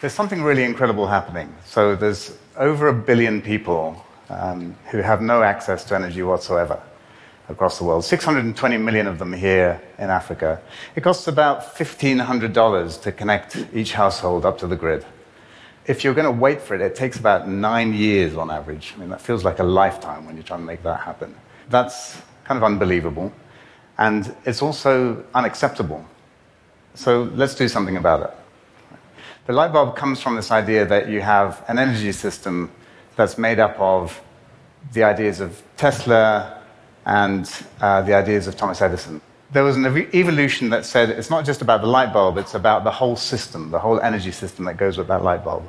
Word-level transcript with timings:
there's 0.00 0.12
something 0.12 0.42
really 0.42 0.62
incredible 0.62 1.06
happening. 1.06 1.52
So 1.64 1.96
there's 1.96 2.36
over 2.56 2.88
a 2.88 2.94
billion 2.94 3.42
people 3.42 4.04
um, 4.30 4.76
who 4.90 4.98
have 4.98 5.20
no 5.20 5.42
access 5.42 5.84
to 5.84 5.96
energy 5.96 6.22
whatsoever 6.22 6.80
across 7.48 7.78
the 7.78 7.84
world. 7.84 8.04
620 8.04 8.76
million 8.78 9.06
of 9.06 9.18
them 9.18 9.32
here 9.32 9.80
in 9.98 10.10
Africa. 10.10 10.60
It 10.94 11.00
costs 11.00 11.26
about 11.26 11.74
$1,500 11.74 13.02
to 13.02 13.12
connect 13.12 13.56
each 13.74 13.92
household 13.92 14.44
up 14.44 14.58
to 14.58 14.66
the 14.66 14.76
grid. 14.76 15.04
If 15.86 16.04
you're 16.04 16.14
going 16.14 16.26
to 16.26 16.40
wait 16.40 16.60
for 16.60 16.74
it, 16.74 16.80
it 16.82 16.94
takes 16.94 17.18
about 17.18 17.48
nine 17.48 17.94
years 17.94 18.36
on 18.36 18.50
average. 18.50 18.92
I 18.94 19.00
mean, 19.00 19.08
that 19.08 19.22
feels 19.22 19.44
like 19.44 19.58
a 19.58 19.64
lifetime 19.64 20.26
when 20.26 20.36
you're 20.36 20.44
trying 20.44 20.60
to 20.60 20.66
make 20.66 20.82
that 20.82 21.00
happen. 21.00 21.34
That's 21.70 22.20
kind 22.44 22.58
of 22.58 22.64
unbelievable. 22.64 23.32
And 23.96 24.34
it's 24.44 24.62
also 24.62 25.24
unacceptable. 25.34 26.04
So 26.94 27.30
let's 27.34 27.54
do 27.54 27.68
something 27.68 27.96
about 27.96 28.22
it. 28.22 28.36
The 29.48 29.54
light 29.54 29.72
bulb 29.72 29.96
comes 29.96 30.20
from 30.20 30.36
this 30.36 30.50
idea 30.50 30.84
that 30.84 31.08
you 31.08 31.22
have 31.22 31.64
an 31.68 31.78
energy 31.78 32.12
system 32.12 32.70
that's 33.16 33.38
made 33.38 33.58
up 33.58 33.80
of 33.80 34.20
the 34.92 35.04
ideas 35.04 35.40
of 35.40 35.62
Tesla 35.78 36.62
and 37.06 37.50
uh, 37.80 38.02
the 38.02 38.12
ideas 38.12 38.46
of 38.46 38.58
Thomas 38.58 38.82
Edison. 38.82 39.22
There 39.50 39.64
was 39.64 39.74
an 39.78 39.86
ev- 39.86 40.14
evolution 40.14 40.68
that 40.68 40.84
said 40.84 41.08
it's 41.08 41.30
not 41.30 41.46
just 41.46 41.62
about 41.62 41.80
the 41.80 41.86
light 41.86 42.12
bulb, 42.12 42.36
it's 42.36 42.52
about 42.52 42.84
the 42.84 42.90
whole 42.90 43.16
system, 43.16 43.70
the 43.70 43.78
whole 43.78 43.98
energy 44.00 44.32
system 44.32 44.66
that 44.66 44.76
goes 44.76 44.98
with 44.98 45.08
that 45.08 45.24
light 45.24 45.42
bulb. 45.42 45.66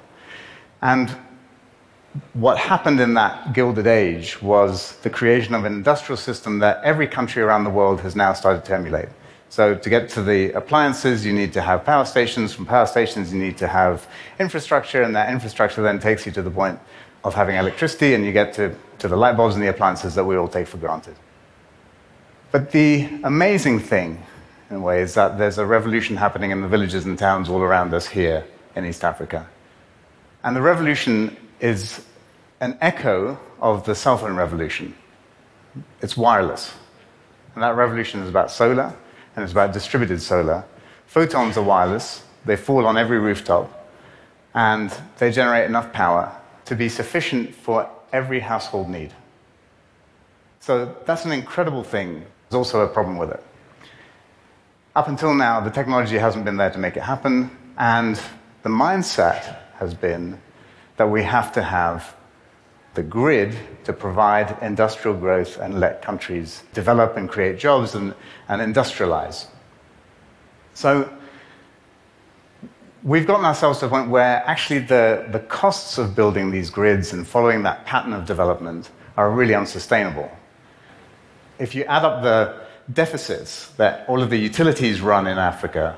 And 0.82 1.16
what 2.34 2.58
happened 2.58 3.00
in 3.00 3.14
that 3.14 3.54
Gilded 3.54 3.88
Age 3.88 4.42
was 4.42 4.98
the 5.04 5.10
creation 5.10 5.56
of 5.56 5.64
an 5.64 5.72
industrial 5.72 6.18
system 6.18 6.60
that 6.60 6.84
every 6.84 7.08
country 7.08 7.42
around 7.42 7.64
the 7.64 7.70
world 7.70 8.02
has 8.02 8.14
now 8.14 8.34
started 8.34 8.66
to 8.66 8.76
emulate. 8.76 9.08
So, 9.52 9.74
to 9.74 9.90
get 9.90 10.10
to 10.10 10.22
the 10.22 10.52
appliances, 10.52 11.26
you 11.26 11.34
need 11.34 11.54
to 11.54 11.62
have 11.62 11.84
power 11.84 12.06
stations. 12.06 12.54
From 12.54 12.68
power 12.68 12.86
stations, 12.86 13.34
you 13.34 13.40
need 13.40 13.58
to 13.58 13.68
have 13.68 14.08
infrastructure, 14.40 15.02
and 15.02 15.16
that 15.16 15.32
infrastructure 15.32 15.82
then 15.82 16.00
takes 16.00 16.26
you 16.26 16.32
to 16.34 16.44
the 16.44 16.52
point 16.52 16.80
of 17.24 17.34
having 17.34 17.56
electricity, 17.56 18.14
and 18.14 18.24
you 18.24 18.32
get 18.32 18.54
to, 18.54 18.76
to 19.00 19.08
the 19.08 19.18
light 19.18 19.36
bulbs 19.36 19.56
and 19.56 19.64
the 19.64 19.70
appliances 19.70 20.14
that 20.16 20.24
we 20.24 20.36
all 20.36 20.48
take 20.48 20.68
for 20.68 20.78
granted. 20.78 21.16
But 22.52 22.72
the 22.72 23.10
amazing 23.24 23.80
thing, 23.80 24.24
in 24.70 24.78
a 24.78 24.80
way, 24.80 25.02
is 25.02 25.16
that 25.16 25.40
there's 25.40 25.58
a 25.58 25.66
revolution 25.66 26.16
happening 26.16 26.52
in 26.52 26.62
the 26.62 26.68
villages 26.68 27.06
and 27.06 27.18
towns 27.18 27.50
all 27.50 27.62
around 27.62 27.94
us 27.94 28.08
here 28.08 28.46
in 28.76 28.86
East 28.86 29.04
Africa. 29.04 29.48
And 30.44 30.56
the 30.56 30.62
revolution 30.62 31.36
is 31.60 32.06
an 32.62 32.78
echo 32.82 33.40
of 33.62 33.84
the 33.86 33.96
cell 33.96 34.18
phone 34.18 34.36
revolution. 34.36 34.96
It's 36.02 36.16
wireless. 36.16 36.74
And 37.56 37.64
that 37.64 37.76
revolution 37.76 38.22
is 38.22 38.30
about 38.30 38.52
solar, 38.52 38.96
and 39.36 39.44
it's 39.44 39.52
about 39.52 39.74
distributed 39.74 40.22
solar. 40.22 40.64
Photons 41.08 41.58
are 41.58 41.64
wireless, 41.64 42.24
they 42.46 42.56
fall 42.56 42.86
on 42.86 42.98
every 42.98 43.20
rooftop, 43.20 43.90
and 44.54 44.94
they 45.18 45.32
generate 45.32 45.66
enough 45.66 45.92
power 45.94 46.36
to 46.66 46.76
be 46.76 46.90
sufficient 46.90 47.54
for 47.54 47.90
every 48.12 48.40
household 48.40 48.90
need. 48.90 49.14
So 50.60 50.96
that's 51.06 51.26
an 51.26 51.32
incredible 51.32 51.84
thing. 51.84 52.26
There's 52.50 52.58
also 52.58 52.82
a 52.82 52.88
problem 52.88 53.18
with 53.18 53.32
it. 53.32 53.44
Up 54.96 55.08
until 55.08 55.34
now, 55.34 55.60
the 55.60 55.70
technology 55.70 56.18
hasn't 56.18 56.46
been 56.46 56.58
there 56.58 56.72
to 56.72 56.78
make 56.78 56.98
it 56.98 57.04
happen, 57.04 57.50
and 57.78 58.20
the 58.64 58.70
mindset 58.70 59.58
has 59.76 59.94
been 59.94 60.40
that 60.98 61.10
we 61.10 61.24
have 61.24 61.54
to 61.54 61.64
have 61.64 62.16
the 63.00 63.04
grid 63.04 63.56
to 63.86 63.94
provide 63.94 64.58
industrial 64.62 65.16
growth 65.16 65.58
and 65.58 65.80
let 65.80 66.02
countries 66.02 66.64
develop 66.74 67.16
and 67.16 67.30
create 67.30 67.58
jobs 67.58 67.96
and, 67.96 68.14
and 68.50 68.62
industrialize. 68.62 69.48
So 70.74 71.10
we've 73.02 73.26
gotten 73.26 73.46
ourselves 73.46 73.80
to 73.80 73.86
a 73.86 73.90
point 73.90 74.10
where 74.10 74.44
actually 74.46 74.80
the, 74.80 75.26
the 75.32 75.40
costs 75.40 75.98
of 75.98 76.14
building 76.14 76.52
these 76.52 76.70
grids 76.70 77.14
and 77.14 77.26
following 77.26 77.64
that 77.64 77.86
pattern 77.86 78.12
of 78.12 78.26
development 78.26 78.90
are 79.16 79.32
really 79.32 79.56
unsustainable. 79.56 80.30
If 81.58 81.74
you 81.76 81.86
add 81.86 82.04
up 82.04 82.22
the 82.22 82.68
deficits 82.92 83.70
that 83.78 84.10
all 84.10 84.22
of 84.22 84.30
the 84.30 84.38
utilities 84.38 85.00
run 85.00 85.26
in 85.26 85.38
Africa, 85.38 85.98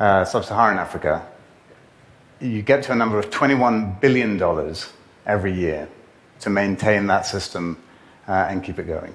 uh, 0.00 0.24
sub 0.24 0.44
Saharan 0.44 0.78
Africa, 0.78 1.24
you 2.40 2.62
get 2.62 2.82
to 2.82 2.90
a 2.90 2.96
number 2.96 3.16
of 3.16 3.30
$21 3.30 4.00
billion 4.00 4.36
every 5.26 5.52
year 5.52 5.88
to 6.40 6.50
maintain 6.50 7.06
that 7.06 7.26
system 7.26 7.82
uh, 8.28 8.46
and 8.48 8.62
keep 8.62 8.78
it 8.78 8.86
going. 8.86 9.14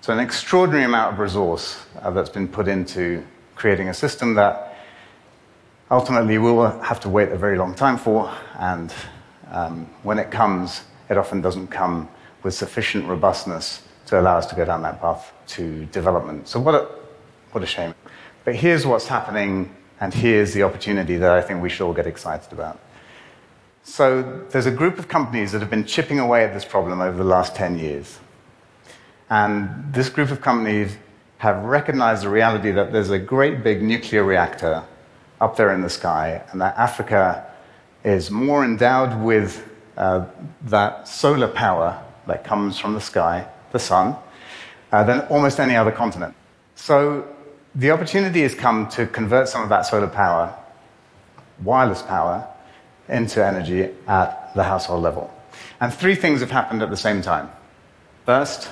So, 0.00 0.12
an 0.12 0.18
extraordinary 0.18 0.84
amount 0.84 1.12
of 1.12 1.18
resource 1.18 1.84
uh, 2.00 2.10
that's 2.10 2.30
been 2.30 2.48
put 2.48 2.68
into 2.68 3.24
creating 3.54 3.88
a 3.88 3.94
system 3.94 4.34
that 4.34 4.76
ultimately 5.90 6.38
we 6.38 6.50
will 6.50 6.70
have 6.80 7.00
to 7.00 7.08
wait 7.08 7.30
a 7.30 7.36
very 7.36 7.58
long 7.58 7.74
time 7.74 7.98
for, 7.98 8.32
and 8.58 8.94
um, 9.50 9.86
when 10.02 10.18
it 10.18 10.30
comes, 10.30 10.82
it 11.10 11.18
often 11.18 11.42
doesn't 11.42 11.68
come 11.68 12.08
with 12.42 12.54
sufficient 12.54 13.06
robustness 13.06 13.82
to 14.06 14.18
allow 14.18 14.38
us 14.38 14.46
to 14.46 14.54
go 14.54 14.64
down 14.64 14.82
that 14.82 15.00
path 15.00 15.32
to 15.48 15.84
development. 15.86 16.48
So, 16.48 16.60
what 16.60 16.74
a, 16.74 16.88
what 17.52 17.62
a 17.62 17.66
shame. 17.66 17.94
But 18.44 18.56
here's 18.56 18.86
what's 18.86 19.06
happening, 19.06 19.74
and 20.00 20.14
here's 20.14 20.54
the 20.54 20.62
opportunity 20.62 21.16
that 21.16 21.30
I 21.30 21.42
think 21.42 21.62
we 21.62 21.68
should 21.68 21.84
all 21.86 21.92
get 21.92 22.06
excited 22.06 22.52
about. 22.52 22.80
So 23.82 24.44
there's 24.50 24.66
a 24.66 24.70
group 24.70 24.98
of 24.98 25.08
companies 25.08 25.52
that 25.52 25.60
have 25.60 25.70
been 25.70 25.84
chipping 25.84 26.18
away 26.18 26.44
at 26.44 26.52
this 26.52 26.64
problem 26.64 27.00
over 27.00 27.16
the 27.16 27.24
last 27.24 27.56
10 27.56 27.78
years. 27.78 28.18
And 29.30 29.92
this 29.92 30.08
group 30.08 30.30
of 30.30 30.40
companies 30.40 30.96
have 31.38 31.64
recognized 31.64 32.24
the 32.24 32.28
reality 32.28 32.70
that 32.72 32.92
there's 32.92 33.10
a 33.10 33.18
great 33.18 33.64
big 33.64 33.82
nuclear 33.82 34.22
reactor 34.24 34.84
up 35.40 35.56
there 35.56 35.72
in 35.72 35.80
the 35.80 35.88
sky, 35.88 36.42
and 36.50 36.60
that 36.60 36.76
Africa 36.76 37.46
is 38.04 38.30
more 38.30 38.64
endowed 38.64 39.22
with 39.22 39.66
uh, 39.96 40.26
that 40.62 41.08
solar 41.08 41.48
power 41.48 42.02
that 42.26 42.44
comes 42.44 42.78
from 42.78 42.92
the 42.92 43.00
sky, 43.00 43.48
the 43.72 43.78
sun, 43.78 44.16
uh, 44.92 45.02
than 45.04 45.20
almost 45.28 45.58
any 45.58 45.76
other 45.76 45.92
continent. 45.92 46.34
So 46.74 47.26
the 47.74 47.90
opportunity 47.90 48.42
has 48.42 48.54
come 48.54 48.88
to 48.90 49.06
convert 49.06 49.48
some 49.48 49.62
of 49.62 49.68
that 49.70 49.82
solar 49.86 50.08
power, 50.08 50.54
wireless 51.62 52.02
power, 52.02 52.46
into 53.10 53.44
energy 53.44 53.90
at 54.06 54.54
the 54.54 54.62
household 54.62 55.02
level. 55.02 55.32
And 55.80 55.92
three 55.92 56.14
things 56.14 56.40
have 56.40 56.50
happened 56.50 56.82
at 56.82 56.90
the 56.90 56.96
same 56.96 57.22
time. 57.22 57.50
First, 58.26 58.68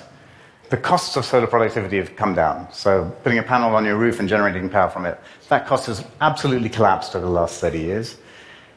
the 0.71 0.77
costs 0.77 1.17
of 1.17 1.25
solar 1.25 1.47
productivity 1.47 1.97
have 1.97 2.15
come 2.17 2.35
down. 2.35 2.69
So, 2.73 3.11
putting 3.23 3.39
a 3.39 3.43
panel 3.43 3.75
on 3.75 3.85
your 3.85 3.97
roof 3.97 4.21
and 4.21 4.29
generating 4.29 4.69
power 4.69 4.91
from 4.91 5.07
it, 5.07 5.19
that 5.49 5.67
cost 5.67 5.87
has 5.87 6.05
absolutely 6.21 6.69
collapsed 6.69 7.17
over 7.17 7.25
the 7.25 7.33
last 7.33 7.61
30 7.61 7.79
years. 7.79 8.17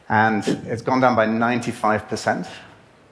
And 0.08 0.48
it's 0.66 0.82
gone 0.82 1.02
down 1.02 1.16
by 1.16 1.26
95%. 1.26 2.48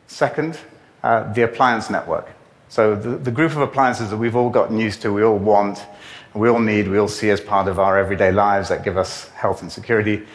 Second, 0.07 0.57
uh, 1.03 1.31
the 1.33 1.41
appliance 1.41 1.89
network. 1.89 2.29
So, 2.69 2.95
the, 2.95 3.17
the 3.17 3.31
group 3.31 3.51
of 3.51 3.59
appliances 3.59 4.09
that 4.11 4.17
we've 4.17 4.35
all 4.35 4.49
gotten 4.49 4.79
used 4.79 5.01
to, 5.01 5.11
we 5.11 5.23
all 5.23 5.37
want, 5.37 5.85
we 6.33 6.47
all 6.47 6.59
need, 6.59 6.87
we 6.87 6.97
all 6.97 7.07
see 7.09 7.29
as 7.31 7.41
part 7.41 7.67
of 7.67 7.79
our 7.79 7.97
everyday 7.97 8.31
lives 8.31 8.69
that 8.69 8.85
give 8.85 8.97
us 8.97 9.27
health 9.29 9.61
and 9.61 9.71
security, 9.71 10.25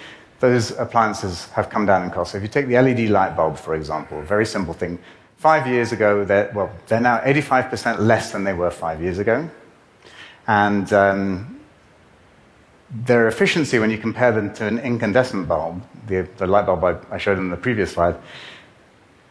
those 0.44 0.72
appliances 0.72 1.46
have 1.52 1.70
come 1.70 1.86
down 1.86 2.02
in 2.02 2.10
cost. 2.10 2.32
So 2.32 2.36
if 2.36 2.42
you 2.42 2.50
take 2.50 2.66
the 2.66 2.78
LED 2.78 3.08
light 3.08 3.34
bulb, 3.34 3.56
for 3.56 3.74
example, 3.74 4.20
very 4.20 4.44
simple 4.44 4.74
thing, 4.74 4.98
five 5.38 5.66
years 5.66 5.90
ago, 5.90 6.22
they're, 6.22 6.52
well, 6.54 6.70
they're 6.86 7.00
now 7.00 7.18
85% 7.20 8.00
less 8.00 8.30
than 8.30 8.44
they 8.44 8.52
were 8.52 8.70
five 8.70 9.00
years 9.00 9.18
ago. 9.18 9.48
And 10.46 10.92
um, 10.92 11.60
their 12.90 13.26
efficiency, 13.26 13.78
when 13.78 13.90
you 13.90 13.96
compare 13.96 14.32
them 14.32 14.52
to 14.54 14.66
an 14.66 14.78
incandescent 14.80 15.48
bulb, 15.48 15.82
the, 16.08 16.28
the 16.36 16.46
light 16.46 16.66
bulb 16.66 16.84
I, 16.84 17.14
I, 17.14 17.16
showed 17.16 17.38
in 17.38 17.48
the 17.48 17.56
previous 17.56 17.92
slide, 17.92 18.16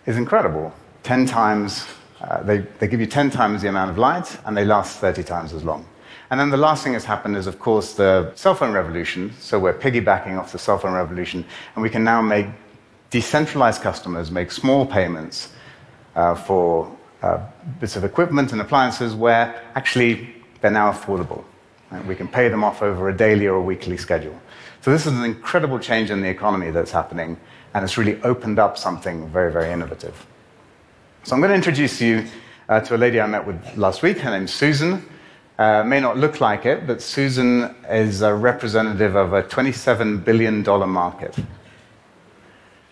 is 0.08 0.18
incredible. 0.18 0.74
10 1.04 1.28
times, 1.28 1.86
uh, 2.22 2.42
they, 2.42 2.66
they 2.80 2.88
give 2.88 3.00
you 3.00 3.06
10 3.06 3.30
times 3.30 3.62
the 3.62 3.70
amount 3.70 3.92
of 3.92 4.00
light, 4.00 4.36
and 4.46 4.58
they 4.58 4.66
last 4.66 4.98
30 4.98 5.24
times 5.24 5.54
as 5.54 5.64
long. 5.64 5.86
And 6.34 6.40
then 6.40 6.50
the 6.50 6.58
last 6.58 6.84
thing 6.84 6.94
that's 6.94 7.06
happened 7.06 7.38
is, 7.38 7.46
of 7.46 7.60
course, 7.60 7.94
the 7.94 8.32
cell 8.34 8.56
phone 8.56 8.74
revolution. 8.74 9.32
So 9.40 9.60
we're 9.60 9.78
piggybacking 9.78 10.36
off 10.36 10.52
the 10.52 10.58
cell 10.58 10.80
phone 10.80 10.94
revolution, 10.94 11.46
and 11.76 11.84
we 11.84 11.92
can 11.92 12.04
now 12.04 12.24
make 12.24 12.48
decentralized 13.12 13.84
customers 13.84 14.32
make 14.32 14.52
small 14.52 14.84
payments 14.84 15.52
uh, 16.16 16.34
for 16.34 16.92
uh, 17.22 17.40
bits 17.80 17.96
of 17.98 18.04
equipment 18.04 18.52
and 18.52 18.60
appliances 18.62 19.14
where 19.14 19.62
actually 19.76 20.34
they're 20.60 20.72
now 20.72 20.92
affordable. 20.92 21.44
Right? 21.92 22.04
We 22.04 22.16
can 22.16 22.28
pay 22.28 22.48
them 22.48 22.64
off 22.64 22.82
over 22.82 23.10
a 23.10 23.16
daily 23.16 23.46
or 23.46 23.58
a 23.58 23.62
weekly 23.62 23.96
schedule. 23.96 24.42
So 24.82 24.90
this 24.90 25.06
is 25.06 25.14
an 25.14 25.24
incredible 25.24 25.78
change 25.78 26.10
in 26.10 26.24
the 26.24 26.30
economy 26.30 26.72
that's 26.72 26.92
happening, 26.92 27.38
and 27.76 27.84
it's 27.84 27.96
really 27.96 28.20
opened 28.24 28.58
up 28.58 28.80
something 28.80 29.30
very, 29.30 29.52
very 29.52 29.72
innovative. 29.72 30.26
So 31.26 31.36
I'm 31.36 31.42
going 31.42 31.52
to 31.52 31.56
introduce 31.56 32.02
you 32.02 32.26
uh, 32.70 32.80
to 32.80 32.96
a 32.96 32.98
lady 32.98 33.22
I 33.22 33.28
met 33.28 33.46
with 33.46 33.78
last 33.78 34.02
week. 34.02 34.18
Her 34.18 34.32
name's 34.32 34.52
Susan. 34.52 35.08
Uh, 35.60 35.84
may 35.84 36.00
not 36.00 36.18
look 36.18 36.42
like 36.42 36.66
it, 36.66 36.88
but 36.88 37.02
Susan 37.02 37.76
is 37.88 38.22
a 38.24 38.34
representative 38.34 39.16
of 39.16 39.34
a 39.34 39.44
$27 39.44 40.26
billion 40.26 40.64
market. 40.90 41.36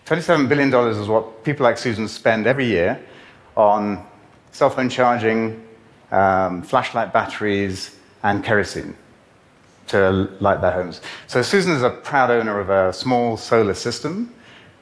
$27 0.06 0.48
billion 0.48 0.72
is 0.88 1.08
what 1.08 1.42
people 1.42 1.64
like 1.64 1.76
Susan 1.76 2.06
spend 2.06 2.46
every 2.46 2.66
year 2.66 3.00
on 3.56 4.06
cell 4.52 4.70
phone 4.70 4.88
charging, 4.88 5.66
um, 6.12 6.62
flashlight 6.62 7.12
batteries, 7.12 7.96
and 8.22 8.44
kerosene. 8.44 8.94
to 9.88 10.28
light 10.40 10.60
their 10.60 10.70
homes. 10.70 11.00
So 11.26 11.42
Susan 11.42 11.72
is 11.72 11.82
a 11.82 11.90
proud 11.90 12.30
owner 12.30 12.60
of 12.60 12.70
a 12.70 12.92
small 12.92 13.36
solar 13.36 13.74
system. 13.74 14.32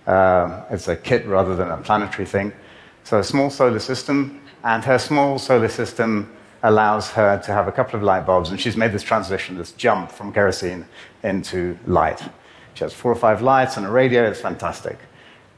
Uh, 0.06 0.64
it's 0.70 0.88
a 0.88 0.96
kit 0.96 1.26
rather 1.26 1.56
than 1.56 1.70
a 1.70 1.78
planetary 1.78 2.26
thing. 2.26 2.52
So 3.04 3.18
a 3.18 3.24
small 3.24 3.48
solar 3.48 3.78
system, 3.78 4.40
and 4.62 4.84
her 4.84 4.98
small 4.98 5.38
solar 5.38 5.68
system 5.68 6.30
allows 6.62 7.10
her 7.10 7.38
to 7.38 7.52
have 7.52 7.68
a 7.68 7.72
couple 7.72 7.96
of 7.96 8.02
light 8.02 8.26
bulbs, 8.26 8.50
and 8.50 8.60
she's 8.60 8.76
made 8.76 8.92
this 8.92 9.02
transition, 9.02 9.56
this 9.56 9.72
jump 9.72 10.10
from 10.10 10.32
kerosene 10.32 10.84
into 11.22 11.78
light. 11.86 12.22
She 12.74 12.84
has 12.84 12.92
four 12.92 13.10
or 13.10 13.16
five 13.16 13.42
lights 13.42 13.76
and 13.76 13.86
a 13.86 13.90
radio, 13.90 14.24
it's 14.24 14.40
fantastic. 14.40 14.98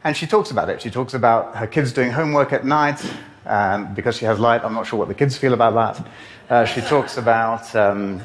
And 0.05 0.17
she 0.17 0.27
talks 0.27 0.51
about 0.51 0.69
it. 0.69 0.83
She 0.83 0.91
talks 0.91 1.15
about 1.15 1.57
her 1.57 1.67
kids 1.67 1.93
doing 1.93 2.11
homework 2.11 2.53
at 2.53 2.65
night, 2.65 3.05
um, 3.47 3.95
because 3.95 4.17
she 4.17 4.25
has 4.25 4.39
light. 4.39 4.65
I'm 4.65 4.75
not 4.75 4.87
sure 4.87 4.99
what 4.99 5.09
the 5.09 5.15
kids 5.15 5.37
feel 5.37 5.55
about 5.55 5.75
that. 5.75 6.07
Uh, 6.51 6.65
she 6.65 6.81
talks 6.81 7.17
about. 7.17 7.75
Um, 7.75 8.23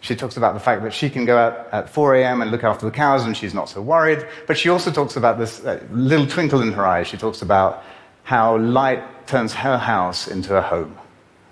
she 0.00 0.16
talks 0.16 0.36
about 0.36 0.54
the 0.54 0.60
fact 0.60 0.82
that 0.82 0.92
she 0.92 1.08
can 1.08 1.24
go 1.24 1.38
out 1.38 1.68
at 1.70 1.88
4 1.88 2.16
a.m. 2.16 2.42
and 2.42 2.50
look 2.50 2.64
after 2.64 2.84
the 2.84 2.90
cows 2.90 3.24
and 3.24 3.36
she's 3.36 3.54
not 3.54 3.68
so 3.68 3.80
worried. 3.80 4.26
But 4.48 4.58
she 4.58 4.68
also 4.68 4.90
talks 4.90 5.14
about 5.14 5.38
this 5.38 5.64
uh, 5.64 5.80
little 5.92 6.26
twinkle 6.26 6.60
in 6.60 6.72
her 6.72 6.84
eye. 6.84 7.04
She 7.04 7.16
talks 7.16 7.40
about 7.40 7.84
how 8.24 8.58
light 8.58 9.28
turns 9.28 9.52
her 9.54 9.78
house 9.78 10.26
into 10.26 10.56
a 10.56 10.60
home 10.60 10.98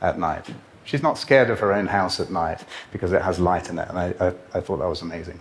at 0.01 0.19
night. 0.19 0.47
She's 0.85 1.03
not 1.03 1.19
scared 1.19 1.51
of 1.51 1.61
her 1.61 1.73
own 1.73 1.87
house 1.87 2.21
at 2.21 2.31
night 2.31 2.65
because 2.93 3.13
it 3.13 3.23
has 3.23 3.39
light 3.39 3.69
in 3.71 3.79
it. 3.79 3.89
And 3.89 3.99
I, 3.99 4.15
I, 4.21 4.27
I 4.55 4.61
thought 4.61 4.79
that 4.79 4.89
was 4.89 5.03
amazing. 5.03 5.41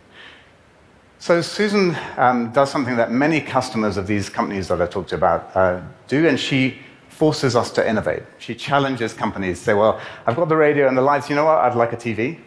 So 1.17 1.41
Susan 1.41 1.97
um, 2.17 2.51
does 2.51 2.71
something 2.71 2.95
that 2.95 3.11
many 3.11 3.41
customers 3.41 3.97
of 3.97 4.07
these 4.07 4.29
companies 4.29 4.67
that 4.69 4.81
I 4.81 4.85
talked 4.85 5.11
about 5.11 5.55
uh, 5.55 5.81
do, 6.07 6.27
and 6.27 6.39
she 6.39 6.77
forces 7.09 7.55
us 7.55 7.71
to 7.71 7.87
innovate. 7.87 8.23
She 8.37 8.55
challenges 8.55 9.13
companies, 9.13 9.59
say, 9.59 9.73
well, 9.73 9.99
I've 10.25 10.37
got 10.37 10.47
the 10.47 10.55
radio 10.55 10.87
and 10.87 10.97
the 10.97 11.01
lights, 11.01 11.29
you 11.29 11.35
know 11.35 11.43
what, 11.43 11.57
I'd 11.57 11.75
like 11.75 11.91
a 11.91 11.97
TV. 11.97 12.39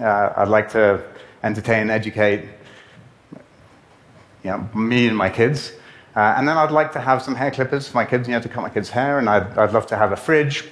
Uh, 0.00 0.32
I'd 0.36 0.48
like 0.48 0.68
to 0.72 1.04
entertain, 1.44 1.90
educate 1.90 2.48
you 4.42 4.50
know, 4.50 4.68
me 4.74 5.06
and 5.06 5.16
my 5.16 5.30
kids. 5.30 5.72
Uh, 6.16 6.34
and 6.36 6.46
then 6.48 6.58
I'd 6.58 6.72
like 6.72 6.92
to 6.92 7.00
have 7.00 7.22
some 7.22 7.34
hair 7.34 7.50
clippers 7.50 7.88
for 7.88 7.96
my 7.96 8.04
kids, 8.04 8.26
you 8.26 8.34
know, 8.34 8.40
to 8.40 8.48
cut 8.48 8.62
my 8.62 8.68
kids' 8.68 8.90
hair, 8.90 9.18
and 9.18 9.30
I'd, 9.30 9.56
I'd 9.56 9.72
love 9.72 9.86
to 9.86 9.96
have 9.96 10.12
a 10.12 10.16
fridge. 10.16 10.64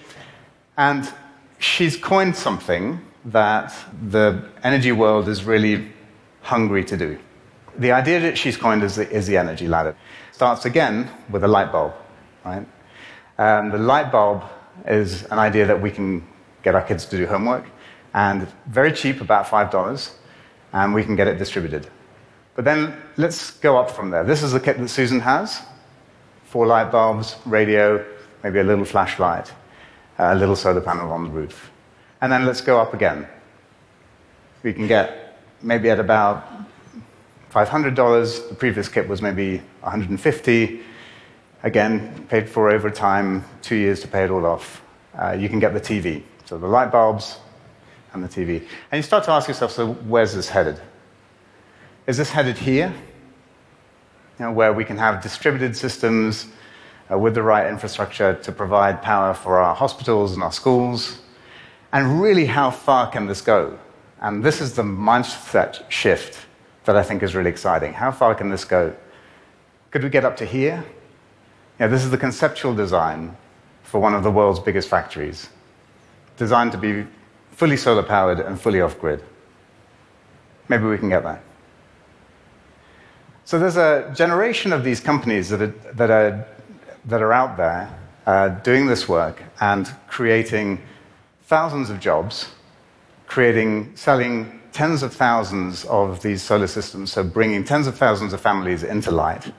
And 0.77 1.13
she's 1.59 1.97
coined 1.97 2.37
something 2.37 3.01
that 3.27 3.75
the 4.11 4.49
energy 4.63 4.93
world 4.93 5.29
is 5.29 5.45
really 5.45 5.93
hungry 6.43 6.85
to 6.85 6.97
do. 6.97 7.19
The 7.79 7.93
idea 7.93 8.21
that 8.21 8.37
she's 8.37 8.57
coined 8.57 8.83
is 8.83 8.97
the, 8.97 9.09
is 9.11 9.27
the 9.27 9.37
energy 9.37 9.69
ladder. 9.69 9.95
Starts 10.33 10.65
again 10.65 11.09
with 11.31 11.45
a 11.45 11.49
light 11.49 11.71
bulb, 11.71 11.93
right? 12.45 12.67
And 13.39 13.73
the 13.73 13.79
light 13.79 14.11
bulb 14.11 14.43
is 14.87 15.25
an 15.25 15.39
idea 15.39 15.67
that 15.67 15.81
we 15.81 15.91
can 15.91 16.27
get 16.63 16.75
our 16.75 16.83
kids 16.83 17.05
to 17.07 17.17
do 17.17 17.27
homework 17.27 17.65
and 18.15 18.49
very 18.67 18.93
cheap, 18.93 19.21
about 19.21 19.47
$5, 19.47 20.13
and 20.73 20.95
we 20.95 21.05
can 21.05 21.17
get 21.17 21.29
it 21.29 21.39
distributed. 21.39 21.89
But 22.55 22.65
then 22.65 22.97
let's 23.17 23.53
go 23.53 23.79
up 23.79 23.91
from 23.91 24.11
there. 24.11 24.25
This 24.25 24.43
is 24.43 24.53
the 24.53 24.61
kit 24.61 24.79
that 24.79 24.89
Susan 24.89 25.21
has 25.21 25.63
four 26.45 26.67
light 26.67 26.91
bulbs, 26.91 27.37
radio, 27.47 28.05
maybe 28.43 28.59
a 28.59 28.65
little 28.65 28.85
flashlight, 28.85 29.53
a 30.21 30.35
little 30.35 30.57
solar 30.57 30.81
panel 30.81 31.11
on 31.13 31.25
the 31.25 31.31
roof. 31.31 31.71
And 32.21 32.31
then 32.31 32.47
let's 32.47 32.61
go 32.61 32.81
up 32.81 32.95
again. 32.95 33.27
We 34.63 34.73
can 34.73 34.87
get 34.87 35.39
maybe 35.63 35.91
at 35.91 35.99
about 35.99 36.47
$500. 37.51 38.49
The 38.49 38.55
previous 38.55 38.89
kit 38.89 39.09
was 39.09 39.23
maybe 39.23 39.59
150 39.81 40.81
Again, 41.63 42.27
paid 42.31 42.49
for 42.49 42.71
over 42.71 42.89
time, 42.89 43.45
two 43.61 43.77
years 43.77 44.01
to 44.01 44.09
pay 44.09 44.25
it 44.25 44.31
all 44.31 44.47
off. 44.47 44.83
Uh, 45.15 45.33
you 45.33 45.49
can 45.49 45.59
get 45.59 45.75
the 45.75 45.81
TV. 45.81 46.23
So 46.47 46.57
the 46.57 46.67
light 46.67 46.91
bulbs, 46.91 47.37
and 48.13 48.25
the 48.25 48.29
TV. 48.29 48.67
And 48.91 48.99
you 48.99 49.03
start 49.03 49.25
to 49.25 49.33
ask 49.33 49.47
yourself, 49.47 49.71
so 49.71 49.93
where's 49.93 50.35
this 50.35 50.49
headed? 50.49 50.81
Is 52.07 52.17
this 52.17 52.31
headed 52.31 52.59
here? 52.59 52.93
You 54.39 54.47
know, 54.47 54.53
where 54.53 54.73
we 54.73 54.85
can 54.85 54.97
have 54.97 55.23
distributed 55.23 55.77
systems 55.77 56.47
Uh, 57.11 57.19
with 57.19 57.35
the 57.35 57.43
right 57.43 57.67
infrastructure 57.67 58.35
to 58.35 58.53
provide 58.53 59.03
power 59.03 59.35
for 59.35 59.59
our 59.59 59.75
hospitals 59.75 60.35
and 60.35 60.43
our 60.43 60.53
schools? 60.53 61.19
And 61.93 62.23
really, 62.23 62.47
how 62.47 62.71
far 62.71 63.11
can 63.11 63.27
this 63.27 63.41
go? 63.41 63.79
And 64.21 64.45
this 64.45 64.61
is 64.61 64.75
the 64.75 64.83
mindset 64.83 65.91
shift 65.91 66.47
that 66.85 66.97
I 66.97 67.03
think 67.03 67.23
is 67.23 67.35
really 67.35 67.51
exciting. 67.51 67.93
How 67.93 68.12
far 68.12 68.35
can 68.35 68.49
this 68.49 68.65
go? 68.65 68.95
Could 69.91 70.05
we 70.05 70.11
get 70.11 70.25
up 70.25 70.37
to 70.37 70.45
here? 70.45 70.85
Yeah, 71.81 71.89
this 71.89 72.05
is 72.05 72.11
the 72.11 72.19
conceptual 72.19 72.75
design 72.75 73.37
for 73.83 74.01
one 74.01 74.15
of 74.15 74.23
the 74.23 74.31
world's 74.31 74.61
biggest 74.61 74.89
factories, 74.89 75.49
designed 76.37 76.71
to 76.73 76.79
be 76.79 77.07
fully 77.51 77.77
solar 77.77 78.05
powered 78.05 78.39
and 78.39 78.61
fully 78.61 78.81
off 78.81 79.01
grid. 79.01 79.25
Maybe 80.69 80.85
we 80.85 80.97
can 80.97 81.09
get 81.09 81.25
that. 81.25 81.43
So 83.45 83.59
there's 83.59 83.77
a 83.77 84.12
generation 84.15 84.73
of 84.73 84.85
these 84.85 85.01
companies 85.01 85.49
that 85.49 85.61
are, 85.61 85.75
that 85.95 86.11
are, 86.11 86.47
that 87.06 87.23
are 87.23 87.32
out 87.32 87.56
there 87.56 87.99
uh, 88.26 88.49
doing 88.49 88.87
this 88.87 89.08
work 89.08 89.43
and 89.61 89.91
creating 90.08 90.81
thousands 91.43 91.91
of 91.91 92.00
jobs, 92.00 92.49
creating, 93.26 93.94
selling 93.97 94.61
tens 94.73 95.02
of 95.02 95.12
thousands 95.12 95.85
of 95.87 96.23
these 96.23 96.43
solar 96.43 96.67
systems, 96.67 97.12
so 97.12 97.25
bringing 97.25 97.64
tens 97.64 97.87
of 97.87 97.97
thousands 97.97 98.32
of 98.32 98.41
families 98.41 98.82
into 98.82 99.11
light 99.11 99.52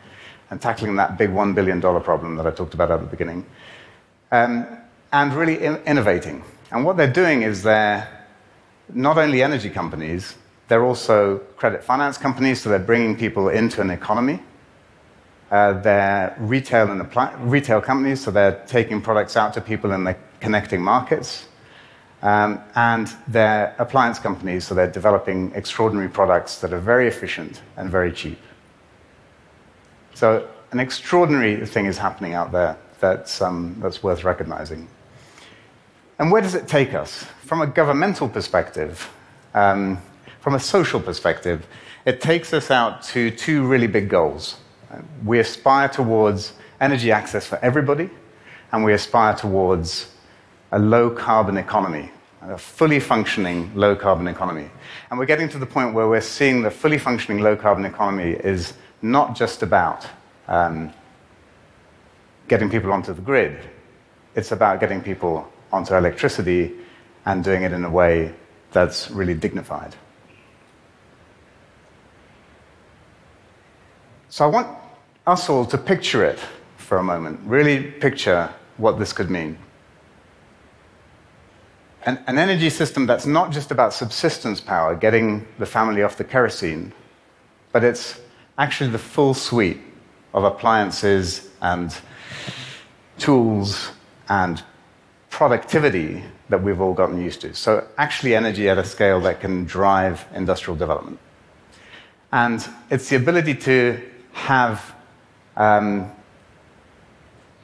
and 0.50 0.62
tackling 0.62 0.96
that 0.96 1.18
big 1.18 1.30
$1 1.30 1.56
billion 1.56 1.82
problem 1.82 2.36
that 2.36 2.46
I 2.46 2.52
talked 2.52 2.74
about 2.74 2.92
at 2.92 3.02
the 3.02 3.08
beginning, 3.08 3.46
um, 4.32 4.66
and 5.12 5.34
really 5.34 5.62
in- 5.64 5.82
innovating. 5.86 6.44
And 6.72 6.86
what 6.86 6.98
they're 6.98 7.12
doing 7.12 7.42
is 7.42 7.64
they're 7.64 8.08
not 8.94 9.18
only 9.18 9.44
energy 9.44 9.70
companies, 9.70 10.36
they're 10.68 10.86
also 10.86 11.40
credit 11.58 11.84
finance 11.84 12.18
companies, 12.18 12.62
so 12.62 12.70
they're 12.70 12.80
bringing 12.80 13.18
people 13.18 13.50
into 13.50 13.82
an 13.82 13.90
economy. 13.90 14.42
Uh, 15.52 15.74
they're 15.82 16.34
retail, 16.40 16.90
and 16.90 17.52
retail 17.52 17.82
companies, 17.82 18.24
so 18.24 18.32
they're 18.32 18.64
taking 18.68 19.02
products 19.02 19.36
out 19.36 19.54
to 19.54 19.60
people 19.60 19.92
and 19.92 20.08
they're 20.08 20.20
connecting 20.40 20.82
markets. 20.82 21.46
Um, 22.22 22.62
and 22.76 23.14
they're 23.28 23.76
appliance 23.78 24.18
companies, 24.18 24.66
so 24.66 24.76
they're 24.76 24.92
developing 24.92 25.52
extraordinary 25.54 26.08
products 26.08 26.60
that 26.62 26.72
are 26.72 26.80
very 26.80 27.08
efficient 27.08 27.62
and 27.76 27.90
very 27.90 28.14
cheap. 28.14 28.40
So, 30.14 30.48
an 30.72 30.80
extraordinary 30.80 31.66
thing 31.66 31.86
is 31.86 31.98
happening 31.98 32.34
out 32.34 32.52
there 32.52 32.78
that's, 33.00 33.42
um, 33.42 33.76
that's 33.82 34.02
worth 34.04 34.24
recognizing. 34.24 34.88
And 36.20 36.32
where 36.32 36.42
does 36.42 36.56
it 36.56 36.68
take 36.68 36.94
us? 36.94 37.26
From 37.42 37.62
a 37.62 37.68
governmental 37.68 38.30
perspective, 38.30 39.10
um, 39.54 39.98
from 40.40 40.54
a 40.54 40.60
social 40.60 41.00
perspective, 41.00 41.66
it 42.06 42.22
takes 42.22 42.54
us 42.54 42.72
out 42.72 43.02
to 43.04 43.32
two 43.32 43.66
really 43.66 43.88
big 43.88 44.08
goals. 44.08 44.58
We 45.26 45.40
aspire 45.40 45.90
towards 45.90 46.54
energy 46.80 47.12
access 47.12 47.46
for 47.46 47.58
everybody, 47.62 48.10
and 48.72 48.84
we 48.84 48.94
aspire 48.94 49.36
towards 49.36 50.12
a 50.72 50.80
low 50.80 51.10
carbon 51.10 51.58
economy, 51.58 52.12
a 52.42 52.58
fully 52.58 53.00
functioning 53.00 53.72
low 53.76 53.96
carbon 53.96 54.28
economy. 54.28 54.70
And 55.10 55.20
we're 55.20 55.26
getting 55.26 55.50
to 55.50 55.58
the 55.58 55.66
point 55.66 55.94
where 55.94 56.08
we're 56.08 56.22
seeing 56.22 56.62
the 56.62 56.72
fully 56.72 56.98
functioning 56.98 57.44
low 57.44 57.56
carbon 57.56 57.86
economy 57.86 58.32
is 58.32 58.74
not 59.02 59.36
just 59.36 59.64
about 59.64 60.08
um, 60.48 60.92
getting 62.48 62.70
people 62.70 62.92
onto 62.92 63.14
the 63.14 63.22
grid, 63.22 63.60
it's 64.36 64.52
about 64.52 64.80
getting 64.80 65.02
people 65.02 65.48
onto 65.72 65.96
electricity 65.96 66.74
and 67.26 67.44
doing 67.44 67.64
it 67.64 67.74
in 67.74 67.84
a 67.84 67.90
way 67.90 68.34
that's 68.72 69.12
really 69.12 69.34
dignified. 69.34 69.96
So 74.30 74.46
I 74.46 74.48
want 74.48 74.81
us 75.28 75.50
all 75.50 75.66
to 75.66 75.78
picture 75.78 76.24
it 76.24 76.40
for 76.78 76.98
a 76.98 77.04
moment, 77.04 77.40
really 77.46 77.84
picture 77.84 78.54
what 78.78 78.98
this 79.00 79.14
could 79.14 79.30
mean. 79.30 79.58
An, 82.04 82.20
an, 82.26 82.40
energy 82.40 82.70
system 82.72 83.06
that's 83.06 83.28
not 83.28 83.52
just 83.52 83.70
about 83.70 83.94
subsistence 83.94 84.60
power, 84.60 84.96
getting 84.96 85.48
the 85.60 85.66
family 85.68 86.02
off 86.02 86.18
the 86.18 86.24
kerosene, 86.24 86.92
but 87.72 87.84
it's 87.84 88.20
actually 88.58 88.90
the 88.90 88.98
full 88.98 89.36
suite 89.36 89.80
of 90.34 90.44
appliances 90.44 91.50
and 91.62 91.96
tools 93.20 93.92
and 94.30 94.64
productivity 95.30 96.24
that 96.50 96.62
we've 96.62 96.82
all 96.82 96.94
gotten 96.94 97.22
used 97.22 97.42
to. 97.42 97.54
So, 97.54 97.88
actually, 97.98 98.36
energy 98.36 98.68
at 98.68 98.78
a 98.80 98.84
scale 98.84 99.22
that 99.22 99.40
can 99.40 99.66
drive 99.66 100.26
industrial 100.34 100.76
development. 100.76 101.20
And 102.32 102.68
it's 102.90 103.10
the 103.10 103.16
ability 103.16 103.56
to 103.56 104.02
have 104.32 104.96
um, 105.58 106.12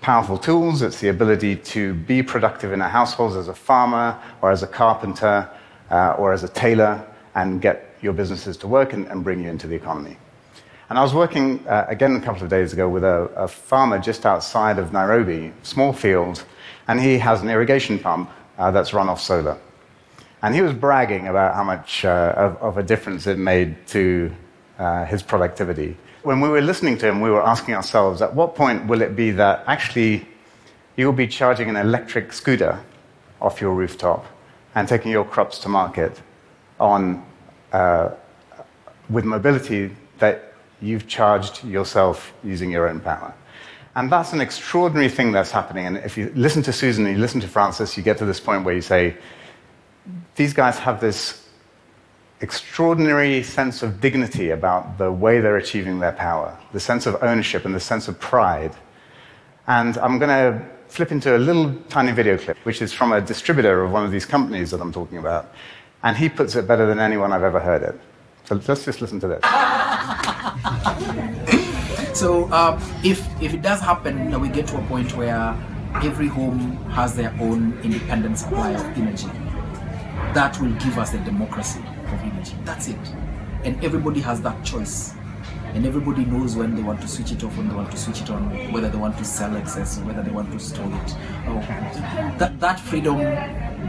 powerful 0.01 0.37
tools, 0.37 0.81
it's 0.81 0.99
the 0.99 1.09
ability 1.09 1.55
to 1.55 1.93
be 1.93 2.23
productive 2.23 2.71
in 2.71 2.81
our 2.81 2.89
households 2.89 3.35
as 3.35 3.47
a 3.47 3.53
farmer 3.53 4.19
or 4.41 4.51
as 4.51 4.63
a 4.63 4.67
carpenter 4.67 5.49
uh, 5.89 6.15
or 6.17 6.33
as 6.33 6.43
a 6.43 6.49
tailor 6.49 7.05
and 7.35 7.61
get 7.61 7.95
your 8.01 8.13
businesses 8.13 8.57
to 8.57 8.67
work 8.67 8.93
and, 8.93 9.07
and 9.07 9.23
bring 9.23 9.43
you 9.43 9.49
into 9.49 9.67
the 9.67 9.75
economy. 9.75 10.17
And 10.89 10.97
I 10.97 11.03
was 11.03 11.13
working 11.13 11.67
uh, 11.67 11.85
again 11.89 12.15
a 12.15 12.21
couple 12.21 12.43
of 12.43 12.49
days 12.49 12.71
ago 12.71 12.87
with 12.87 13.03
a, 13.03 13.29
a 13.35 13.47
farmer 13.47 13.99
just 13.99 14.25
outside 14.25 14.79
of 14.79 14.93
Nairobi, 14.93 15.51
small 15.63 15.91
field, 15.91 16.45
and 16.87 17.01
he 17.01 17.17
has 17.17 17.41
an 17.41 17.49
irrigation 17.49 17.99
pump 17.99 18.29
uh, 18.57 18.71
that's 18.71 18.93
run 18.93 19.09
off 19.09 19.21
solar. 19.21 19.57
And 20.41 20.55
he 20.55 20.61
was 20.61 20.73
bragging 20.73 21.27
about 21.27 21.55
how 21.55 21.63
much 21.63 22.05
uh, 22.05 22.33
of, 22.37 22.57
of, 22.57 22.77
a 22.77 22.83
difference 22.83 23.27
it 23.27 23.37
made 23.37 23.75
to 23.87 24.31
uh, 24.77 25.03
his 25.05 25.21
productivity. 25.21 25.97
When 26.27 26.41
we 26.41 26.49
were 26.49 26.59
listening 26.59 26.97
to 26.97 27.07
him, 27.07 27.21
we 27.21 27.29
were 27.29 27.41
asking 27.41 27.75
ourselves 27.75 28.21
at 28.21 28.35
what 28.35 28.53
point 28.53 28.85
will 28.85 29.01
it 29.01 29.15
be 29.15 29.31
that 29.31 29.63
actually 29.65 30.27
you'll 30.97 31.13
be 31.13 31.25
charging 31.25 31.69
an 31.69 31.77
electric 31.77 32.33
scooter 32.33 32.83
off 33.39 33.61
your 33.61 33.73
rooftop 33.73 34.25
and 34.75 34.89
taking 34.89 35.09
your 35.09 35.23
crops 35.23 35.57
to 35.59 35.69
market 35.69 36.21
on, 36.81 37.25
uh, 37.71 38.09
with 39.09 39.23
mobility 39.23 39.95
that 40.17 40.53
you've 40.81 41.07
charged 41.07 41.63
yourself 41.63 42.33
using 42.43 42.69
your 42.71 42.89
own 42.89 42.99
power. 42.99 43.33
And 43.95 44.11
that's 44.11 44.33
an 44.33 44.41
extraordinary 44.41 45.07
thing 45.07 45.31
that's 45.31 45.51
happening. 45.51 45.85
And 45.85 45.95
if 45.95 46.17
you 46.17 46.33
listen 46.35 46.61
to 46.63 46.73
Susan 46.73 47.05
and 47.05 47.15
you 47.15 47.21
listen 47.21 47.39
to 47.39 47.47
Francis, 47.47 47.95
you 47.95 48.03
get 48.03 48.17
to 48.17 48.25
this 48.25 48.41
point 48.41 48.65
where 48.65 48.75
you 48.75 48.81
say, 48.81 49.15
these 50.35 50.51
guys 50.51 50.77
have 50.79 50.99
this 50.99 51.46
extraordinary 52.41 53.41
sense 53.41 53.81
of 53.81 53.99
dignity 53.99 54.51
about 54.51 54.97
the 54.97 55.11
way 55.11 55.39
they're 55.39 55.57
achieving 55.57 55.99
their 55.99 56.11
power, 56.11 56.57
the 56.71 56.79
sense 56.79 57.05
of 57.07 57.21
ownership 57.23 57.65
and 57.65 57.73
the 57.73 57.79
sense 57.79 58.07
of 58.07 58.19
pride. 58.19 58.75
And 59.65 59.97
I'm 59.97 60.19
going 60.19 60.29
to 60.29 60.63
flip 60.87 61.11
into 61.11 61.35
a 61.35 61.39
little 61.39 61.73
tiny 61.89 62.11
video 62.11 62.37
clip, 62.37 62.57
which 62.57 62.81
is 62.81 62.93
from 62.93 63.11
a 63.11 63.19
distributor 63.19 63.83
of 63.83 63.91
one 63.91 64.05
of 64.05 64.11
these 64.11 64.25
companies 64.25 64.71
that 64.71 64.79
I'm 64.81 64.93
talking 64.93 65.17
about. 65.17 65.51
And 66.03 66.15
he 66.15 66.29
puts 66.29 66.55
it 66.55 66.67
better 66.67 66.85
than 66.85 66.99
anyone 66.99 67.33
I've 67.33 67.43
ever 67.43 67.59
heard 67.59 67.81
it. 67.81 67.99
So 68.45 68.61
let's 68.67 68.85
just 68.85 69.01
listen 69.01 69.19
to 69.21 69.27
this. 69.27 69.41
so 72.17 72.45
uh, 72.45 72.79
if, 73.03 73.27
if 73.41 73.53
it 73.53 73.61
does 73.61 73.81
happen 73.81 74.29
that 74.31 74.39
we 74.39 74.47
get 74.47 74.67
to 74.67 74.77
a 74.77 74.81
point 74.83 75.17
where 75.17 75.57
every 75.95 76.27
home 76.27 76.77
has 76.91 77.15
their 77.15 77.35
own 77.41 77.77
independent 77.83 78.37
supply 78.37 78.71
of 78.71 78.81
energy, 78.95 79.27
that 80.33 80.57
will 80.61 80.71
give 80.73 80.97
us 80.97 81.09
the 81.09 81.17
democracy 81.19 81.83
of 82.07 82.19
energy. 82.21 82.55
That's 82.63 82.87
it. 82.87 82.97
And 83.63 83.83
everybody 83.83 84.21
has 84.21 84.41
that 84.41 84.63
choice 84.63 85.13
and 85.73 85.85
everybody 85.85 86.25
knows 86.25 86.55
when 86.55 86.75
they 86.75 86.81
want 86.81 87.01
to 87.01 87.07
switch 87.07 87.31
it 87.31 87.43
off, 87.43 87.55
when 87.55 87.69
they 87.69 87.75
want 87.75 87.91
to 87.91 87.97
switch 87.97 88.21
it 88.21 88.29
on, 88.31 88.71
whether 88.71 88.89
they 88.89 88.97
want 88.97 89.15
to 89.17 89.23
sell 89.23 89.55
excess 89.55 89.99
or 89.99 90.05
whether 90.05 90.23
they 90.23 90.31
want 90.31 90.51
to 90.51 90.59
store 90.59 90.87
it. 90.87 91.15
Oh, 91.45 91.59
that, 92.39 92.59
that 92.59 92.79
freedom 92.79 93.17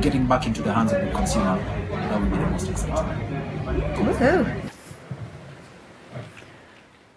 getting 0.03 0.27
back 0.27 0.47
into 0.47 0.61
the 0.61 0.73
hands 0.73 0.93
of 0.93 1.01
the 1.01 1.11
consumer, 1.11 1.57
that 1.89 2.21
would 2.21 2.31
be 2.31 2.37
the 2.37 2.47
most 2.47 2.69
exciting. 2.69 4.71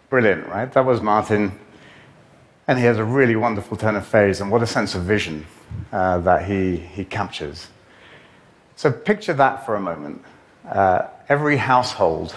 Brilliant, 0.10 0.48
right? 0.48 0.72
That 0.72 0.86
was 0.86 1.02
Martin. 1.02 1.52
And 2.68 2.80
he 2.80 2.86
has 2.86 2.98
a 2.98 3.04
really 3.04 3.36
wonderful 3.36 3.76
turn 3.76 3.98
of 3.98 4.06
phrase, 4.06 4.40
and 4.40 4.50
what 4.50 4.62
a 4.62 4.68
sense 4.68 4.96
of 4.96 5.04
vision 5.04 5.46
uh, 5.92 6.20
that 6.20 6.46
he, 6.46 6.78
he 6.78 7.04
captures. 7.04 7.68
So 8.78 8.90
picture 8.90 9.34
that 9.34 9.66
for 9.66 9.76
a 9.76 9.82
moment. 9.82 10.24
Uh, 10.72 11.08
every 11.28 11.58
household 11.58 12.34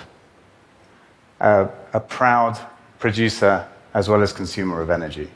a, 1.40 1.68
a 1.92 2.00
proud 2.00 2.58
producer 2.98 3.66
as 3.94 4.08
well 4.08 4.22
as 4.22 4.32
consumer 4.32 4.80
of 4.80 4.90
energy. 4.90 5.30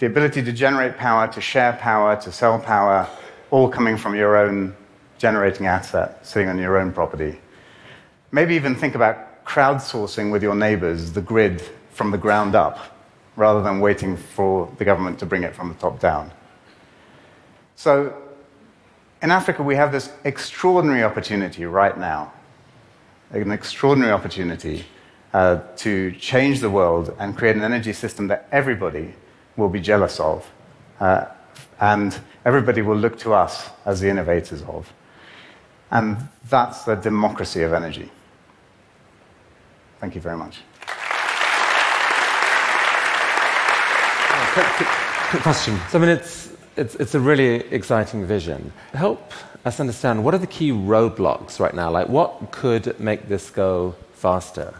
The 0.00 0.06
ability 0.06 0.42
to 0.42 0.52
generate 0.52 0.98
power, 0.98 1.28
to 1.28 1.40
share 1.40 1.72
power, 1.74 2.20
to 2.20 2.30
sell 2.30 2.58
power, 2.58 3.08
all 3.50 3.68
coming 3.68 3.96
from 3.96 4.14
your 4.14 4.36
own 4.36 4.76
generating 5.18 5.66
asset 5.66 6.26
sitting 6.26 6.48
on 6.48 6.58
your 6.58 6.76
own 6.76 6.92
property. 6.92 7.38
Maybe 8.32 8.54
even 8.54 8.74
think 8.74 8.94
about 8.94 9.44
crowdsourcing 9.46 10.32
with 10.32 10.42
your 10.42 10.54
neighbors 10.54 11.12
the 11.12 11.22
grid 11.22 11.62
from 11.90 12.10
the 12.10 12.18
ground 12.18 12.54
up 12.54 12.78
rather 13.36 13.62
than 13.62 13.80
waiting 13.80 14.16
for 14.16 14.70
the 14.78 14.84
government 14.84 15.18
to 15.20 15.26
bring 15.26 15.44
it 15.44 15.54
from 15.54 15.68
the 15.68 15.74
top 15.74 16.00
down. 16.00 16.30
So, 17.76 18.14
in 19.24 19.30
Africa, 19.30 19.62
we 19.62 19.74
have 19.74 19.90
this 19.90 20.12
extraordinary 20.24 21.02
opportunity 21.02 21.64
right 21.64 21.98
now 21.98 22.30
an 23.30 23.50
extraordinary 23.50 24.12
opportunity 24.12 24.84
uh, 25.32 25.60
to 25.76 26.12
change 26.12 26.60
the 26.60 26.70
world 26.70 27.16
and 27.18 27.36
create 27.36 27.56
an 27.56 27.62
energy 27.62 27.92
system 27.92 28.28
that 28.28 28.46
everybody 28.52 29.14
will 29.56 29.70
be 29.70 29.80
jealous 29.80 30.20
of. 30.20 30.48
Uh, 31.00 31.24
and 31.80 32.20
everybody 32.44 32.82
will 32.82 32.96
look 32.96 33.18
to 33.18 33.32
us 33.32 33.70
as 33.86 34.00
the 34.00 34.08
innovators 34.08 34.62
of. 34.62 34.92
And 35.90 36.16
that's 36.48 36.84
the 36.84 36.94
democracy 36.94 37.62
of 37.62 37.72
energy. 37.72 38.10
Thank 40.00 40.14
you 40.14 40.20
very 40.20 40.36
much. 40.36 40.60
quick, 44.52 44.88
quick 45.30 45.42
question. 45.42 45.76
So, 45.90 45.98
I 45.98 46.00
mean, 46.00 46.10
it's, 46.10 46.53
it's, 46.76 46.94
it's 46.96 47.14
a 47.14 47.20
really 47.20 47.56
exciting 47.72 48.26
vision. 48.26 48.72
Help 48.92 49.32
us 49.64 49.80
understand 49.80 50.24
what 50.24 50.34
are 50.34 50.38
the 50.38 50.46
key 50.46 50.70
roadblocks 50.70 51.60
right 51.60 51.74
now? 51.74 51.90
Like, 51.90 52.08
what 52.08 52.50
could 52.50 52.98
make 52.98 53.28
this 53.28 53.50
go 53.50 53.94
faster? 54.12 54.74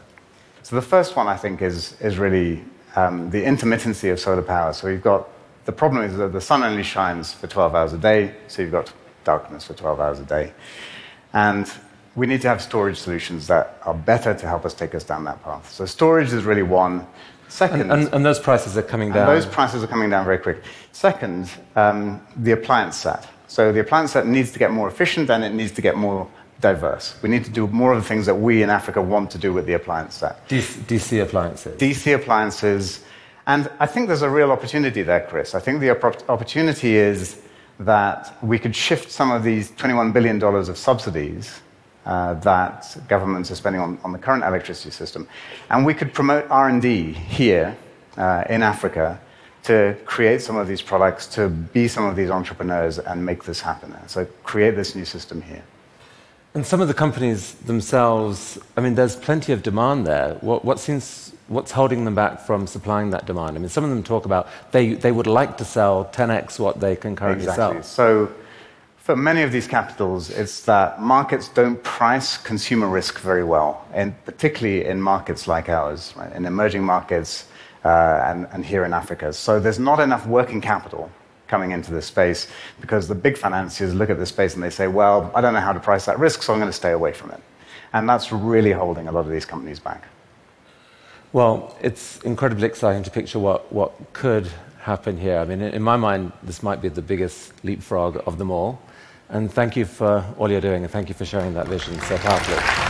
So, 0.63 0.77
the 0.77 0.83
first 0.83 1.17
one 1.17 1.27
I 1.27 1.37
think 1.37 1.63
is, 1.63 2.01
is 2.01 2.19
really 2.19 2.65
um, 2.97 3.31
the 3.31 3.43
intermittency 3.43 4.11
of 4.13 4.19
solar 4.19 4.43
power. 4.43 4.73
So, 4.73 4.89
you've 4.89 5.03
got 5.03 5.29
the 5.65 5.73
problem 5.73 6.05
is 6.05 6.17
that 6.19 6.33
the 6.33 6.41
sun 6.41 6.63
only 6.63 6.83
shines 6.83 7.33
for 7.33 7.47
12 7.47 7.75
hours 7.75 7.93
a 7.95 7.99
day, 7.99 8.35
so 8.49 8.61
you've 8.63 8.73
got 8.73 8.93
darkness 9.25 9.65
for 9.65 9.73
12 9.73 10.01
hours 10.01 10.21
a 10.21 10.25
day. 10.25 10.53
And 11.33 11.71
we 12.15 12.27
need 12.27 12.43
to 12.43 12.49
have 12.49 12.61
storage 12.61 12.99
solutions 12.99 13.47
that 13.47 13.79
are 13.85 13.95
better 13.95 14.35
to 14.35 14.47
help 14.47 14.65
us 14.65 14.75
take 14.75 14.95
us 14.95 15.05
down 15.05 15.25
that 15.25 15.43
path. 15.43 15.71
So, 15.73 15.87
storage 15.87 16.33
is 16.33 16.45
really 16.45 16.63
one. 16.63 17.07
Second, 17.49 17.83
and, 17.83 17.93
and, 17.93 18.15
and 18.15 18.27
those 18.27 18.39
prices 18.39 18.77
are 18.77 18.83
coming 18.83 19.13
down. 19.13 19.27
those 19.27 19.47
prices 19.47 19.83
are 19.85 19.87
coming 19.87 20.11
down 20.11 20.25
very 20.25 20.39
quick. 20.39 20.63
Second, 20.93 21.51
um, 21.77 22.21
the 22.37 22.53
appliance 22.53 22.97
set. 22.97 23.29
So 23.47 23.73
the 23.73 23.81
appliance 23.81 24.13
set 24.13 24.27
needs 24.27 24.51
to 24.53 24.59
get 24.59 24.71
more 24.73 24.89
efficient 24.89 25.31
and 25.31 25.45
it 25.45 25.53
needs 25.53 25.73
to 25.73 25.83
get 25.83 25.97
more 25.97 26.29
diverse. 26.61 27.17
We 27.23 27.29
need 27.29 27.45
to 27.45 27.51
do 27.51 27.67
more 27.69 27.93
of 27.93 28.03
the 28.03 28.09
things 28.09 28.27
that 28.27 28.35
we 28.35 28.63
in 28.63 28.71
Africa 28.71 29.01
want 29.01 29.31
to 29.33 29.39
do 29.39 29.53
with 29.53 29.67
the 29.67 29.75
appliance 29.75 30.15
set. 30.15 30.49
DC, 30.49 30.79
DC 30.91 31.23
appliances. 31.23 31.79
DC 31.81 32.15
appliances. 32.15 33.05
And 33.47 33.71
I 33.79 33.87
think 33.87 34.09
there's 34.09 34.23
a 34.23 34.31
real 34.31 34.51
opportunity 34.51 35.03
there, 35.03 35.27
Chris. 35.29 35.55
I 35.55 35.61
think 35.61 35.81
the 35.81 35.91
opportunity 36.29 36.97
is 36.97 37.41
that 37.79 38.37
we 38.43 38.59
could 38.59 38.75
shift 38.75 39.11
some 39.11 39.31
of 39.31 39.43
these 39.43 39.73
$21 39.73 40.13
billion 40.13 40.43
of 40.43 40.79
subsidies 40.79 41.61
that 42.05 42.97
governments 43.09 43.51
are 43.51 43.55
spending 43.55 43.81
on, 43.81 43.99
on, 44.05 44.13
the 44.13 44.19
current 44.19 44.45
electricity 44.45 44.91
system, 44.91 45.27
and 45.71 45.87
we 45.87 45.95
could 45.95 46.13
promote 46.13 46.47
R&D 46.51 47.13
here 47.13 47.77
uh, 48.17 48.45
in 48.49 48.63
Africa 48.63 49.21
to 49.65 49.97
create 50.05 50.43
some 50.43 50.57
of 50.57 50.69
these 50.69 50.83
products, 50.83 51.27
to 51.27 51.49
be 51.49 51.89
some 51.89 52.05
of 52.05 52.17
these 52.17 52.31
entrepreneurs 52.31 52.99
and 52.99 53.25
make 53.25 53.45
this 53.45 53.61
happen. 53.61 53.95
So 54.07 54.27
create 54.43 54.77
this 54.77 54.95
new 54.95 55.07
system 55.07 55.41
here. 55.41 55.63
And 56.55 56.65
some 56.65 56.81
of 56.81 56.87
the 56.87 56.95
companies 56.95 57.55
themselves, 57.55 58.59
I 58.77 58.81
mean, 58.81 58.95
there's 58.95 59.17
plenty 59.17 59.53
of 59.53 59.63
demand 59.63 60.07
there. 60.07 60.35
What, 60.35 60.65
what 60.65 60.79
seems, 60.79 61.33
what's 61.49 61.73
holding 61.73 62.05
them 62.05 62.15
back 62.15 62.43
from 62.43 62.67
supplying 62.67 63.11
that 63.11 63.27
demand? 63.27 63.57
I 63.57 63.61
mean, 63.61 63.69
some 63.69 63.83
of 63.83 63.91
them 63.91 64.05
talk 64.05 64.25
about 64.25 64.49
they, 64.71 64.93
they 64.93 65.11
would 65.11 65.27
like 65.27 65.57
to 65.57 65.65
sell 65.65 66.05
10x 66.13 66.61
what 66.61 66.79
they 66.79 66.95
can 66.95 67.17
currently 67.17 67.47
exactly. 67.47 67.83
sell. 67.83 68.29
So 68.29 68.33
for 69.05 69.15
many 69.15 69.43
of 69.43 69.53
these 69.53 69.67
capitals, 69.67 70.31
it's 70.31 70.63
that 70.63 70.99
markets 70.99 71.51
don't 71.51 71.83
price 71.83 72.39
consumer 72.39 72.89
risk 72.89 73.21
very 73.21 73.45
well, 73.45 73.87
and 73.93 74.15
particularly 74.25 74.87
in 74.87 74.99
markets 74.99 75.47
like 75.47 75.69
ours, 75.69 76.15
right? 76.17 76.33
in 76.33 76.47
emerging 76.47 76.83
markets, 76.83 77.45
uh, 77.85 78.23
and, 78.25 78.49
and 78.53 78.65
here 78.65 78.83
in 78.87 78.95
Africa. 78.95 79.31
So 79.31 79.61
there's 79.61 79.79
not 79.79 80.01
enough 80.01 80.27
working 80.27 80.59
capital 80.59 81.11
coming 81.49 81.73
into 81.73 81.93
this 81.93 82.07
space 82.07 82.49
because 82.81 83.07
the 83.07 83.15
big 83.15 83.37
financiers 83.37 83.95
look 83.95 84.09
at 84.09 84.19
this 84.19 84.31
space 84.31 84.55
and 84.55 84.63
they 84.63 84.71
say, 84.71 84.87
well, 84.87 85.31
I 85.35 85.43
don't 85.43 85.53
know 85.53 85.61
how 85.61 85.75
to 85.75 85.81
price 85.81 86.07
that 86.07 86.19
risk, 86.19 86.43
so 86.43 86.55
I'm 86.55 86.59
going 86.59 86.71
to 86.71 86.73
stay 86.73 86.93
away 86.93 87.13
from 87.13 87.31
it. 87.33 87.43
And 87.93 88.09
that's 88.09 88.33
really 88.33 88.73
holding 88.73 89.07
a 89.09 89.13
lot 89.13 89.27
of 89.27 89.31
these 89.31 89.45
companies 89.45 89.81
back. 89.81 90.09
Well, 91.35 91.77
it's 91.83 92.23
incredibly 92.23 92.67
exciting 92.67 93.03
to 93.03 93.11
picture 93.11 93.39
what, 93.39 93.71
what 93.71 93.93
could 94.15 94.49
happen 94.79 95.19
here. 95.19 95.41
I 95.41 95.45
mean, 95.45 95.61
in 95.61 95.83
my 95.83 95.99
mind, 95.99 96.33
this 96.43 96.63
might 96.63 96.81
be 96.81 96.89
the 96.89 97.03
biggest 97.03 97.53
leapfrog 97.67 98.23
of 98.27 98.39
them 98.39 98.51
all. 98.51 98.81
And 99.31 99.51
thank 99.51 99.77
you 99.77 99.85
for 99.85 100.25
all 100.39 100.51
you're 100.51 100.61
doing, 100.61 100.83
and 100.83 100.93
thank 100.93 101.09
you 101.09 101.15
for 101.15 101.25
sharing 101.25 101.55
that 101.55 101.67
vision 101.67 101.99
so 102.01 102.17
powerfully. 102.19 102.84